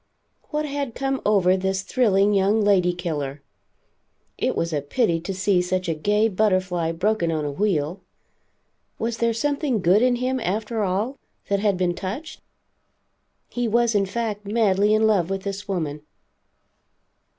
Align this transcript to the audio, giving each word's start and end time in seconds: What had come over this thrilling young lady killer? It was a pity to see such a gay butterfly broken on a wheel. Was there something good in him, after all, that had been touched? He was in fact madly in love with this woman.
What 0.49 0.65
had 0.65 0.95
come 0.95 1.21
over 1.27 1.55
this 1.55 1.83
thrilling 1.83 2.33
young 2.33 2.59
lady 2.59 2.91
killer? 2.91 3.43
It 4.35 4.55
was 4.55 4.73
a 4.73 4.81
pity 4.81 5.19
to 5.19 5.31
see 5.31 5.61
such 5.61 5.87
a 5.87 5.93
gay 5.93 6.27
butterfly 6.27 6.91
broken 6.91 7.31
on 7.31 7.45
a 7.45 7.51
wheel. 7.51 8.01
Was 8.97 9.17
there 9.17 9.31
something 9.31 9.79
good 9.79 10.01
in 10.01 10.15
him, 10.15 10.39
after 10.39 10.81
all, 10.83 11.19
that 11.49 11.59
had 11.59 11.77
been 11.77 11.93
touched? 11.93 12.41
He 13.47 13.67
was 13.67 13.93
in 13.93 14.07
fact 14.07 14.47
madly 14.47 14.91
in 14.95 15.05
love 15.05 15.29
with 15.29 15.43
this 15.43 15.67
woman. 15.67 16.01